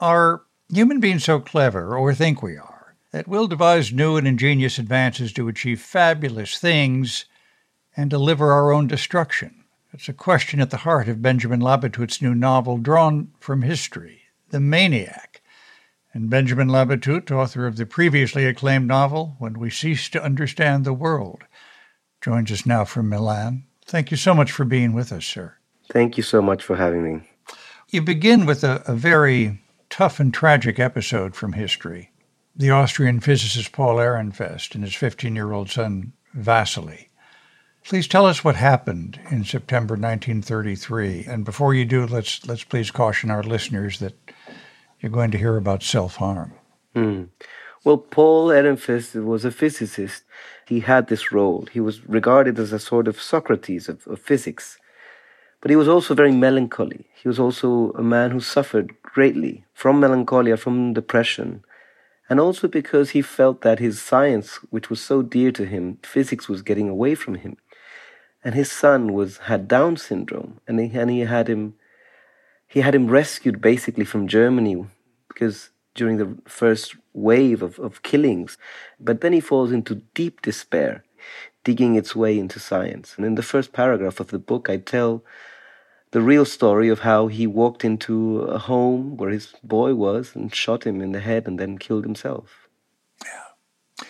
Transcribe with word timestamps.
Are 0.00 0.42
human 0.72 1.00
beings 1.00 1.24
so 1.24 1.40
clever, 1.40 1.96
or 1.96 2.14
think 2.14 2.40
we 2.40 2.56
are, 2.56 2.94
that 3.10 3.26
we'll 3.26 3.48
devise 3.48 3.92
new 3.92 4.16
and 4.16 4.28
ingenious 4.28 4.78
advances 4.78 5.32
to 5.32 5.48
achieve 5.48 5.80
fabulous 5.80 6.56
things 6.58 7.24
and 7.96 8.08
deliver 8.08 8.52
our 8.52 8.72
own 8.72 8.86
destruction? 8.86 9.64
It's 9.92 10.08
a 10.08 10.12
question 10.12 10.60
at 10.60 10.70
the 10.70 10.78
heart 10.78 11.08
of 11.08 11.22
Benjamin 11.22 11.60
Labatut's 11.60 12.22
new 12.22 12.34
novel, 12.34 12.78
drawn 12.78 13.32
from 13.40 13.62
history, 13.62 14.22
The 14.50 14.60
Maniac. 14.60 15.42
And 16.12 16.30
Benjamin 16.30 16.68
Labatut, 16.68 17.30
author 17.32 17.66
of 17.66 17.76
the 17.76 17.86
previously 17.86 18.46
acclaimed 18.46 18.86
novel, 18.86 19.34
When 19.38 19.58
We 19.58 19.68
Cease 19.68 20.08
to 20.10 20.22
Understand 20.22 20.84
the 20.84 20.92
World, 20.92 21.42
joins 22.20 22.52
us 22.52 22.64
now 22.64 22.84
from 22.84 23.08
Milan. 23.08 23.64
Thank 23.84 24.12
you 24.12 24.16
so 24.16 24.32
much 24.32 24.52
for 24.52 24.64
being 24.64 24.92
with 24.92 25.10
us, 25.10 25.24
sir. 25.24 25.54
Thank 25.90 26.16
you 26.16 26.22
so 26.22 26.40
much 26.40 26.62
for 26.62 26.76
having 26.76 27.02
me. 27.02 27.28
You 27.88 28.02
begin 28.02 28.46
with 28.46 28.62
a, 28.62 28.82
a 28.86 28.94
very 28.94 29.60
tough 29.98 30.20
and 30.20 30.32
tragic 30.32 30.78
episode 30.78 31.34
from 31.34 31.54
history. 31.54 32.12
The 32.54 32.70
Austrian 32.70 33.18
physicist 33.18 33.72
Paul 33.72 33.96
Ehrenfest 33.96 34.76
and 34.76 34.84
his 34.84 34.94
15 34.94 35.34
year 35.34 35.50
old 35.50 35.70
son, 35.70 36.12
Vasily. 36.32 37.08
Please 37.84 38.06
tell 38.06 38.24
us 38.24 38.44
what 38.44 38.54
happened 38.54 39.18
in 39.28 39.42
September 39.42 39.94
1933. 39.94 41.24
And 41.26 41.44
before 41.44 41.74
you 41.74 41.84
do, 41.84 42.06
let's, 42.06 42.46
let's 42.46 42.62
please 42.62 42.92
caution 42.92 43.28
our 43.28 43.42
listeners 43.42 43.98
that 43.98 44.14
you're 45.00 45.10
going 45.10 45.32
to 45.32 45.38
hear 45.38 45.56
about 45.56 45.82
self 45.82 46.14
harm. 46.14 46.52
Mm. 46.94 47.30
Well, 47.82 47.98
Paul 47.98 48.50
Ehrenfest 48.50 49.20
was 49.24 49.44
a 49.44 49.50
physicist. 49.50 50.22
He 50.68 50.78
had 50.78 51.08
this 51.08 51.32
role. 51.32 51.66
He 51.72 51.80
was 51.80 52.06
regarded 52.08 52.56
as 52.60 52.72
a 52.72 52.78
sort 52.78 53.08
of 53.08 53.20
Socrates 53.20 53.88
of, 53.88 54.06
of 54.06 54.20
physics. 54.20 54.78
But 55.60 55.70
he 55.70 55.76
was 55.76 55.88
also 55.88 56.14
very 56.14 56.32
melancholy. 56.32 57.06
He 57.20 57.28
was 57.28 57.38
also 57.38 57.92
a 57.92 58.02
man 58.02 58.30
who 58.30 58.40
suffered 58.40 58.94
greatly 59.02 59.64
from 59.74 59.98
melancholia, 59.98 60.56
from 60.56 60.92
depression, 60.92 61.64
and 62.30 62.38
also 62.38 62.68
because 62.68 63.10
he 63.10 63.22
felt 63.22 63.62
that 63.62 63.78
his 63.78 64.00
science, 64.00 64.56
which 64.70 64.90
was 64.90 65.00
so 65.00 65.22
dear 65.22 65.50
to 65.52 65.64
him, 65.64 65.98
physics, 66.02 66.48
was 66.48 66.62
getting 66.62 66.88
away 66.88 67.14
from 67.14 67.36
him. 67.36 67.56
And 68.44 68.54
his 68.54 68.70
son 68.70 69.12
was 69.12 69.38
had 69.38 69.66
Down 69.66 69.96
syndrome, 69.96 70.60
and 70.68 70.78
he, 70.78 70.96
and 70.96 71.10
he 71.10 71.20
had 71.20 71.48
him 71.48 71.74
he 72.68 72.80
had 72.82 72.94
him 72.94 73.08
rescued 73.08 73.60
basically 73.62 74.04
from 74.04 74.28
Germany 74.28 74.84
because 75.28 75.70
during 75.94 76.18
the 76.18 76.36
first 76.46 76.94
wave 77.14 77.62
of, 77.62 77.78
of 77.78 78.02
killings, 78.02 78.58
but 79.00 79.22
then 79.22 79.32
he 79.32 79.40
falls 79.40 79.72
into 79.72 80.02
deep 80.14 80.42
despair 80.42 81.02
digging 81.64 81.96
its 81.96 82.14
way 82.16 82.38
into 82.38 82.58
science. 82.58 83.14
And 83.16 83.26
in 83.26 83.34
the 83.34 83.42
first 83.42 83.72
paragraph 83.72 84.20
of 84.20 84.28
the 84.28 84.38
book, 84.38 84.68
I 84.70 84.78
tell 84.78 85.22
the 86.10 86.22
real 86.22 86.44
story 86.44 86.88
of 86.88 87.00
how 87.00 87.26
he 87.26 87.46
walked 87.46 87.84
into 87.84 88.40
a 88.42 88.58
home 88.58 89.16
where 89.16 89.30
his 89.30 89.54
boy 89.62 89.94
was 89.94 90.34
and 90.34 90.54
shot 90.54 90.84
him 90.84 91.00
in 91.00 91.12
the 91.12 91.20
head 91.20 91.46
and 91.46 91.58
then 91.58 91.78
killed 91.78 92.04
himself. 92.04 92.68
Yeah. 93.24 94.06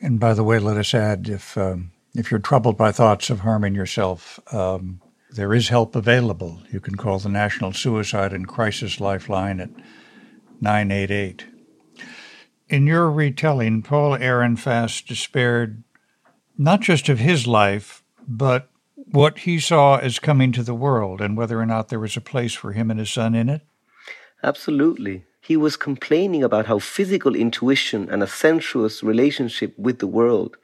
And 0.00 0.20
by 0.20 0.34
the 0.34 0.44
way, 0.44 0.58
let 0.58 0.76
us 0.76 0.94
add 0.94 1.28
if 1.28 1.56
um, 1.56 1.92
if 2.14 2.30
you're 2.30 2.40
troubled 2.40 2.76
by 2.76 2.92
thoughts 2.92 3.30
of 3.30 3.40
harming 3.40 3.74
yourself, 3.74 4.38
um, 4.52 5.00
there 5.30 5.54
is 5.54 5.68
help 5.68 5.96
available. 5.96 6.62
You 6.70 6.80
can 6.80 6.96
call 6.96 7.18
the 7.18 7.30
National 7.30 7.72
Suicide 7.72 8.32
and 8.32 8.46
Crisis 8.46 9.00
Lifeline 9.00 9.60
at 9.60 9.70
988. 10.60 11.46
In 12.68 12.86
your 12.86 13.10
retelling, 13.10 13.82
Paul 13.82 14.16
Ehrenfest 14.18 15.06
despaired 15.06 15.82
not 16.58 16.80
just 16.80 17.08
of 17.08 17.18
his 17.18 17.46
life, 17.46 18.02
but 18.26 18.68
what 18.96 19.40
he 19.40 19.58
saw 19.58 19.96
as 19.96 20.18
coming 20.18 20.52
to 20.52 20.62
the 20.62 20.74
world 20.74 21.20
and 21.20 21.36
whether 21.36 21.60
or 21.60 21.66
not 21.66 21.88
there 21.88 21.98
was 21.98 22.16
a 22.16 22.20
place 22.20 22.54
for 22.54 22.72
him 22.72 22.90
and 22.90 22.98
his 22.98 23.10
son 23.10 23.34
in 23.34 23.48
it? 23.48 23.62
Absolutely. 24.42 25.24
He 25.40 25.56
was 25.56 25.76
complaining 25.76 26.42
about 26.42 26.66
how 26.66 26.78
physical 26.78 27.34
intuition 27.34 28.08
and 28.08 28.22
a 28.22 28.26
sensuous 28.26 29.02
relationship 29.02 29.76
with 29.78 29.98
the 29.98 30.06
world 30.06 30.56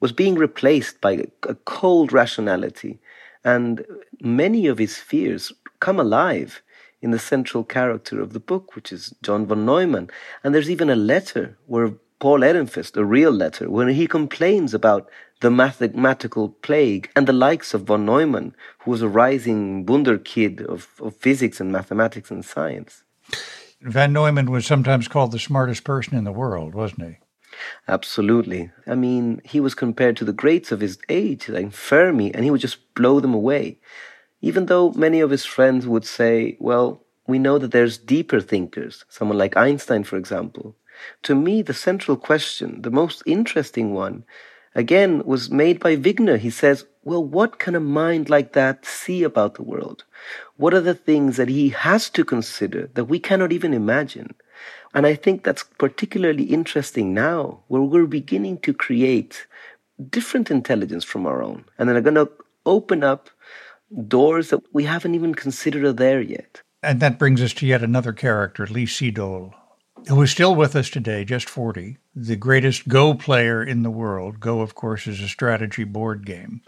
was 0.00 0.12
being 0.12 0.34
replaced 0.34 1.00
by 1.00 1.26
a 1.42 1.54
cold 1.54 2.12
rationality. 2.12 2.98
And 3.44 3.84
many 4.20 4.66
of 4.66 4.78
his 4.78 4.96
fears 4.96 5.52
come 5.80 6.00
alive 6.00 6.62
in 7.02 7.10
the 7.10 7.18
central 7.18 7.62
character 7.62 8.20
of 8.20 8.32
the 8.32 8.40
book, 8.40 8.74
which 8.74 8.92
is 8.92 9.14
John 9.22 9.46
von 9.46 9.64
Neumann. 9.64 10.10
And 10.42 10.54
there's 10.54 10.70
even 10.70 10.90
a 10.90 10.96
letter 10.96 11.56
where 11.66 11.92
Paul 12.18 12.40
Ehrenfest, 12.40 12.96
a 12.96 13.04
real 13.04 13.30
letter, 13.30 13.70
where 13.70 13.88
he 13.88 14.06
complains 14.06 14.72
about 14.72 15.08
the 15.40 15.50
mathematical 15.50 16.48
plague 16.48 17.10
and 17.14 17.26
the 17.26 17.32
likes 17.32 17.74
of 17.74 17.82
von 17.82 18.06
Neumann, 18.06 18.54
who 18.80 18.90
was 18.90 19.02
a 19.02 19.08
rising 19.08 19.84
wunderkid 19.84 20.64
of, 20.64 20.88
of 21.00 21.14
physics 21.16 21.60
and 21.60 21.70
mathematics 21.70 22.30
and 22.30 22.44
science. 22.44 23.04
von 23.82 24.12
Neumann 24.12 24.50
was 24.50 24.66
sometimes 24.66 25.08
called 25.08 25.32
the 25.32 25.38
smartest 25.38 25.84
person 25.84 26.16
in 26.16 26.24
the 26.24 26.32
world, 26.32 26.74
wasn't 26.74 27.02
he? 27.02 27.18
Absolutely. 27.88 28.70
I 28.86 28.94
mean, 28.94 29.40
he 29.44 29.60
was 29.60 29.74
compared 29.74 30.16
to 30.18 30.24
the 30.24 30.32
greats 30.32 30.72
of 30.72 30.80
his 30.80 30.98
age, 31.08 31.48
like 31.48 31.72
Fermi, 31.72 32.34
and 32.34 32.44
he 32.44 32.50
would 32.50 32.60
just 32.60 32.94
blow 32.94 33.20
them 33.20 33.34
away. 33.34 33.78
Even 34.40 34.66
though 34.66 34.92
many 34.92 35.20
of 35.20 35.30
his 35.30 35.44
friends 35.44 35.86
would 35.86 36.04
say, 36.04 36.56
well, 36.60 37.02
we 37.26 37.38
know 37.38 37.58
that 37.58 37.72
there's 37.72 37.98
deeper 37.98 38.40
thinkers, 38.40 39.04
someone 39.08 39.38
like 39.38 39.56
Einstein, 39.56 40.04
for 40.04 40.16
example. 40.16 40.76
To 41.24 41.34
me, 41.34 41.62
the 41.62 41.74
central 41.74 42.16
question, 42.16 42.82
the 42.82 42.90
most 42.90 43.22
interesting 43.26 43.92
one, 43.92 44.24
again, 44.76 45.24
was 45.24 45.50
made 45.50 45.80
by 45.80 45.96
Wigner. 45.96 46.38
He 46.38 46.50
says, 46.50 46.84
well, 47.02 47.24
what 47.24 47.58
can 47.58 47.74
a 47.74 47.80
mind 47.80 48.30
like 48.30 48.52
that 48.52 48.84
see 48.84 49.22
about 49.22 49.54
the 49.54 49.62
world? 49.62 50.04
What 50.56 50.74
are 50.74 50.80
the 50.80 50.94
things 50.94 51.36
that 51.38 51.48
he 51.48 51.70
has 51.70 52.10
to 52.10 52.24
consider 52.24 52.90
that 52.94 53.06
we 53.06 53.18
cannot 53.18 53.52
even 53.52 53.72
imagine? 53.74 54.34
And 54.94 55.06
I 55.06 55.14
think 55.14 55.42
that's 55.42 55.64
particularly 55.78 56.44
interesting 56.44 57.14
now, 57.14 57.60
where 57.68 57.82
we're 57.82 58.06
beginning 58.06 58.58
to 58.60 58.72
create 58.72 59.46
different 60.10 60.50
intelligence 60.50 61.04
from 61.04 61.26
our 61.26 61.42
own. 61.42 61.64
And 61.78 61.88
they're 61.88 62.00
going 62.00 62.14
to 62.14 62.30
open 62.64 63.02
up 63.02 63.30
doors 64.08 64.50
that 64.50 64.62
we 64.72 64.84
haven't 64.84 65.14
even 65.14 65.34
considered 65.34 65.84
are 65.84 65.92
there 65.92 66.20
yet. 66.20 66.62
And 66.82 67.00
that 67.00 67.18
brings 67.18 67.42
us 67.42 67.52
to 67.54 67.66
yet 67.66 67.82
another 67.82 68.12
character, 68.12 68.66
Lee 68.66 68.86
Sedol, 68.86 69.54
who 70.08 70.22
is 70.22 70.30
still 70.30 70.54
with 70.54 70.76
us 70.76 70.90
today, 70.90 71.24
just 71.24 71.48
40, 71.48 71.98
the 72.14 72.36
greatest 72.36 72.88
Go 72.88 73.14
player 73.14 73.62
in 73.62 73.82
the 73.82 73.90
world. 73.90 74.40
Go, 74.40 74.60
of 74.60 74.74
course, 74.74 75.06
is 75.06 75.20
a 75.20 75.28
strategy 75.28 75.84
board 75.84 76.24
game. 76.24 76.62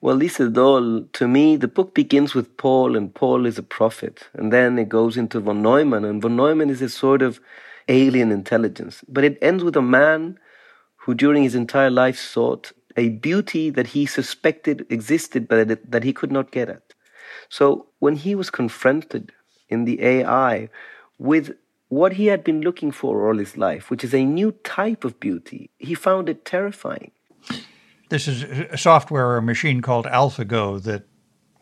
Well, 0.00 0.16
Lee 0.16 0.28
Sedol, 0.28 1.10
to 1.12 1.28
me, 1.28 1.56
the 1.56 1.68
book 1.68 1.94
begins 1.94 2.34
with 2.34 2.56
Paul, 2.56 2.96
and 2.96 3.14
Paul 3.14 3.46
is 3.46 3.58
a 3.58 3.62
prophet. 3.62 4.28
And 4.34 4.52
then 4.52 4.78
it 4.78 4.88
goes 4.88 5.16
into 5.16 5.40
von 5.40 5.62
Neumann, 5.62 6.04
and 6.04 6.20
von 6.20 6.36
Neumann 6.36 6.70
is 6.70 6.82
a 6.82 6.88
sort 6.88 7.22
of 7.22 7.40
alien 7.88 8.32
intelligence. 8.32 9.04
But 9.08 9.24
it 9.24 9.38
ends 9.40 9.62
with 9.62 9.76
a 9.76 9.82
man 9.82 10.38
who, 10.96 11.14
during 11.14 11.42
his 11.42 11.54
entire 11.54 11.90
life, 11.90 12.18
sought 12.18 12.72
a 12.96 13.10
beauty 13.10 13.70
that 13.70 13.88
he 13.88 14.06
suspected 14.06 14.86
existed, 14.90 15.48
but 15.48 15.90
that 15.90 16.04
he 16.04 16.12
could 16.12 16.32
not 16.32 16.50
get 16.50 16.68
at. 16.68 16.94
So 17.48 17.86
when 17.98 18.16
he 18.16 18.34
was 18.34 18.50
confronted 18.50 19.32
in 19.68 19.84
the 19.84 20.02
AI 20.02 20.68
with 21.18 21.54
what 21.92 22.14
he 22.14 22.24
had 22.28 22.42
been 22.42 22.62
looking 22.62 22.90
for 22.90 23.28
all 23.28 23.36
his 23.36 23.58
life, 23.58 23.90
which 23.90 24.02
is 24.02 24.14
a 24.14 24.24
new 24.24 24.50
type 24.64 25.04
of 25.04 25.20
beauty, 25.20 25.68
he 25.78 25.94
found 25.94 26.26
it 26.26 26.42
terrifying. 26.42 27.10
This 28.08 28.26
is 28.26 28.44
a 28.44 28.78
software 28.78 29.26
or 29.26 29.36
a 29.36 29.42
machine 29.42 29.82
called 29.82 30.06
AlphaGo 30.06 30.82
that, 30.84 31.02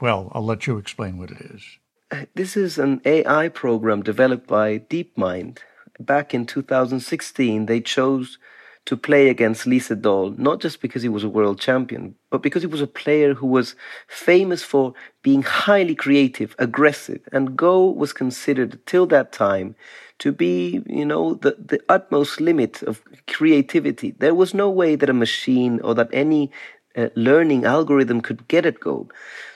well, 0.01 0.31
I'll 0.33 0.45
let 0.45 0.69
you 0.69 0.79
explain 0.79 1.19
what 1.19 1.33
it 1.33 1.41
is. 1.41 1.65
Uh, 2.13 2.27
this 2.37 2.57
is 2.57 2.79
an 2.79 3.01
AI 3.05 3.49
program 3.49 4.05
developed 4.05 4.47
by 4.47 4.79
DeepMind. 4.79 5.59
Back 5.99 6.33
in 6.33 6.47
2016, 6.47 7.67
they 7.67 7.81
chose 7.81 8.39
to 8.87 8.97
play 8.97 9.29
against 9.31 9.67
Lee 9.67 9.81
Sedol, 9.81 10.39
not 10.39 10.61
just 10.61 10.81
because 10.81 11.03
he 11.03 11.09
was 11.09 11.25
a 11.25 11.29
world 11.29 11.61
champion, 11.61 12.15
but 12.31 12.41
because 12.41 12.63
he 12.63 12.69
was 12.69 12.81
a 12.81 12.87
player 12.87 13.35
who 13.35 13.49
was 13.49 13.75
famous 14.07 14.63
for 14.63 14.95
being 15.23 15.43
highly 15.43 15.97
creative, 15.97 16.55
aggressive, 16.59 17.21
and 17.33 17.57
Go 17.57 17.85
was 17.91 18.13
considered 18.13 18.79
till 18.87 19.07
that 19.07 19.33
time 19.33 19.75
to 20.21 20.33
be, 20.33 20.83
you 20.87 21.05
know, 21.05 21.35
the, 21.35 21.57
the 21.59 21.81
utmost 21.89 22.41
limit 22.41 22.83
of 22.83 23.03
creativity. 23.27 24.13
There 24.13 24.35
was 24.35 24.55
no 24.55 24.71
way 24.71 24.95
that 24.97 25.11
a 25.11 25.15
machine 25.15 25.81
or 25.81 25.95
that 25.95 26.11
any 26.13 26.51
uh, 26.97 27.09
learning 27.15 27.65
algorithm 27.65 28.21
could 28.21 28.47
get 28.49 28.67
at 28.67 28.81
Go. 28.81 29.09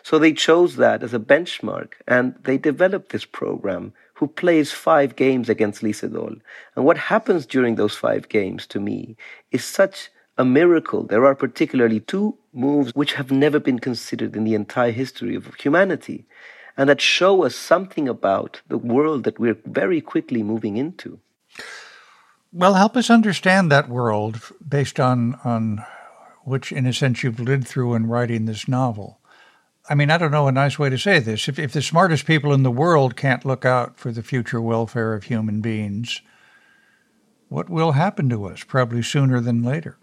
So 0.02 0.18
they 0.18 0.32
chose 0.32 0.76
that 0.76 1.02
as 1.02 1.14
a 1.14 1.18
benchmark 1.18 1.92
and 2.06 2.34
they 2.42 2.58
developed 2.58 3.10
this 3.12 3.24
program 3.24 3.92
who 4.14 4.26
plays 4.26 4.72
five 4.72 5.16
games 5.16 5.48
against 5.48 5.82
Lee 5.82 5.92
Sedol. 5.92 6.40
And 6.76 6.84
what 6.84 6.96
happens 6.96 7.46
during 7.46 7.74
those 7.74 7.96
five 7.96 8.28
games 8.28 8.66
to 8.68 8.80
me 8.80 9.16
is 9.50 9.64
such 9.64 10.10
a 10.38 10.44
miracle. 10.44 11.04
There 11.04 11.26
are 11.26 11.34
particularly 11.34 12.00
two 12.00 12.36
moves 12.52 12.92
which 12.94 13.14
have 13.14 13.30
never 13.30 13.58
been 13.58 13.78
considered 13.78 14.34
in 14.36 14.44
the 14.44 14.54
entire 14.54 14.92
history 14.92 15.34
of 15.34 15.54
humanity 15.56 16.26
and 16.76 16.88
that 16.88 17.00
show 17.00 17.44
us 17.44 17.54
something 17.54 18.08
about 18.08 18.62
the 18.68 18.78
world 18.78 19.24
that 19.24 19.38
we're 19.38 19.58
very 19.64 20.00
quickly 20.00 20.42
moving 20.42 20.76
into. 20.76 21.20
Well, 22.52 22.74
help 22.74 22.96
us 22.96 23.10
understand 23.10 23.70
that 23.70 23.88
world 23.88 24.40
based 24.66 25.00
on, 25.00 25.38
on 25.44 25.84
which, 26.44 26.70
in 26.72 26.86
a 26.86 26.92
sense, 26.92 27.22
you've 27.22 27.40
lived 27.40 27.66
through 27.66 27.94
in 27.94 28.06
writing 28.06 28.44
this 28.44 28.68
novel. 28.68 29.18
I 29.88 29.94
mean, 29.94 30.10
I 30.10 30.18
don't 30.18 30.30
know 30.30 30.48
a 30.48 30.52
nice 30.52 30.78
way 30.78 30.88
to 30.88 30.96
say 30.96 31.18
this. 31.18 31.48
If, 31.48 31.58
if 31.58 31.72
the 31.72 31.82
smartest 31.82 32.26
people 32.26 32.54
in 32.54 32.62
the 32.62 32.70
world 32.70 33.16
can't 33.16 33.44
look 33.44 33.64
out 33.64 33.98
for 33.98 34.12
the 34.12 34.22
future 34.22 34.60
welfare 34.60 35.14
of 35.14 35.24
human 35.24 35.60
beings, 35.60 36.22
what 37.48 37.68
will 37.68 37.92
happen 37.92 38.28
to 38.30 38.46
us, 38.46 38.64
probably 38.64 39.02
sooner 39.02 39.40
than 39.40 39.62
later? 39.62 39.98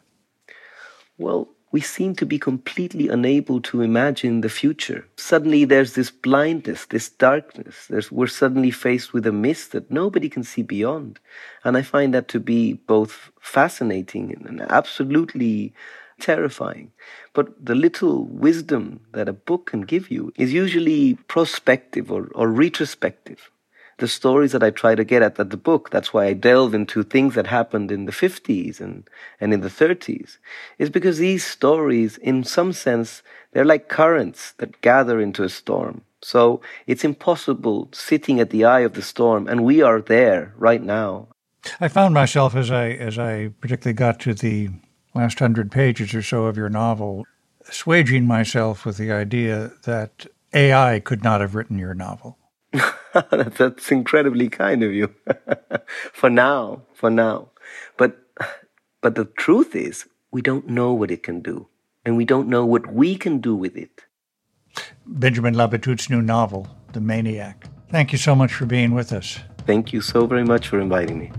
Well, 1.18 1.50
we 1.72 1.80
seem 1.80 2.16
to 2.16 2.26
be 2.26 2.38
completely 2.38 3.08
unable 3.08 3.62
to 3.62 3.82
imagine 3.82 4.42
the 4.42 4.50
future. 4.50 5.08
Suddenly 5.16 5.66
there's 5.66 5.94
this 5.94 6.12
blindness, 6.12 6.86
this 6.86 7.10
darkness. 7.10 7.88
There's, 7.90 8.12
we're 8.12 8.28
suddenly 8.28 8.72
faced 8.72 9.14
with 9.14 9.26
a 9.26 9.32
mist 9.32 9.72
that 9.72 9.90
nobody 9.90 10.28
can 10.28 10.44
see 10.44 10.64
beyond. 10.64 11.20
And 11.64 11.78
I 11.78 11.82
find 11.82 12.14
that 12.14 12.28
to 12.30 12.40
be 12.40 12.74
both 12.74 13.32
fascinating 13.40 14.44
and 14.46 14.62
absolutely 14.62 15.74
terrifying. 16.20 16.92
But 17.34 17.66
the 17.66 17.76
little 17.76 18.26
wisdom 18.26 19.00
that 19.14 19.30
a 19.30 19.34
book 19.34 19.68
can 19.68 19.82
give 19.82 20.12
you 20.12 20.34
is 20.36 20.54
usually 20.54 21.16
prospective 21.28 22.12
or, 22.12 22.30
or 22.36 22.52
retrospective 22.52 23.50
the 24.02 24.08
stories 24.08 24.52
that 24.52 24.64
I 24.64 24.72
try 24.72 24.96
to 24.96 25.06
get 25.06 25.22
at, 25.22 25.40
at 25.40 25.52
the 25.52 25.58
book, 25.58 25.92
that's 25.92 26.14
why 26.14 26.26
I 26.26 26.34
delve 26.34 26.74
into 26.74 27.04
things 27.04 27.36
that 27.36 27.48
happened 27.48 27.92
in 27.92 28.06
the 28.06 28.12
50s 28.12 28.82
and, 28.82 29.10
and 29.40 29.54
in 29.54 29.62
the 29.62 29.70
30s, 29.70 30.38
is 30.78 30.90
because 30.90 31.20
these 31.20 31.46
stories, 31.46 32.18
in 32.18 32.44
some 32.44 32.74
sense, 32.74 33.22
they're 33.54 33.64
like 33.64 33.88
currents 33.88 34.54
that 34.58 34.82
gather 34.82 35.22
into 35.22 35.44
a 35.44 35.50
storm. 35.50 36.02
So 36.22 36.62
it's 36.88 37.04
impossible 37.04 37.90
sitting 37.94 38.40
at 38.40 38.50
the 38.50 38.66
eye 38.66 38.82
of 38.82 38.94
the 38.94 39.02
storm, 39.02 39.48
and 39.48 39.64
we 39.64 39.82
are 39.82 40.02
there 40.02 40.54
right 40.58 40.82
now. 40.82 41.28
I 41.80 41.88
found 41.88 42.14
myself 42.14 42.56
as 42.56 42.72
I 42.72 42.90
as 42.90 43.20
I 43.20 43.50
particularly 43.62 43.94
got 43.94 44.20
to 44.22 44.34
the 44.34 44.70
last 45.14 45.38
hundred 45.38 45.72
pages 45.72 46.14
or 46.16 46.24
so 46.24 46.46
of 46.46 46.58
your 46.58 46.70
novel, 46.70 47.26
assuaging 47.70 48.26
myself 48.26 48.84
with 48.86 48.98
the 48.98 49.12
idea 49.12 49.72
that 49.84 50.26
AI 50.54 51.00
could 51.00 51.24
not 51.24 51.42
have 51.42 51.54
written 51.54 51.78
your 51.78 51.94
novel. 51.94 52.38
That's 53.32 53.92
incredibly 53.92 54.50
kind 54.50 54.84
of 54.84 54.94
you. 54.94 55.14
for 56.14 56.30
now, 56.30 56.84
for 56.94 57.10
now. 57.10 57.50
But 57.98 58.18
but 59.02 59.16
the 59.16 59.26
truth 59.26 59.76
is, 59.76 60.06
we 60.32 60.42
don't 60.42 60.68
know 60.68 60.94
what 60.94 61.12
it 61.12 61.24
can 61.24 61.42
do, 61.42 61.68
and 62.06 62.18
we 62.18 62.26
don't 62.26 62.48
know 62.48 62.66
what 62.66 62.92
we 62.94 63.16
can 63.16 63.40
do 63.40 63.56
with 63.56 63.76
it. 63.76 64.06
Benjamin 65.06 65.56
Labatut's 65.56 66.10
new 66.10 66.22
novel, 66.22 66.68
The 66.94 67.02
Maniac. 67.02 67.66
Thank 67.90 68.12
you 68.12 68.18
so 68.18 68.36
much 68.36 68.54
for 68.54 68.66
being 68.66 68.94
with 68.94 69.12
us. 69.12 69.40
Thank 69.68 69.92
you 69.92 70.02
so 70.02 70.26
very 70.26 70.44
much 70.44 70.68
for 70.70 70.80
inviting 70.80 71.20
me. 71.20 71.32